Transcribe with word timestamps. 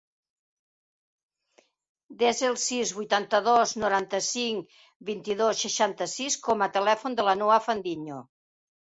Desa 2.21 2.47
el 2.47 2.57
sis, 2.63 2.93
vuitanta-dos, 2.99 3.73
noranta-cinc, 3.83 4.73
vint-i-dos, 5.11 5.61
seixanta-sis 5.67 6.39
com 6.49 6.65
a 6.65 6.69
telèfon 6.79 7.19
de 7.21 7.27
la 7.29 7.37
Noa 7.43 7.61
Fandiño. 7.69 8.25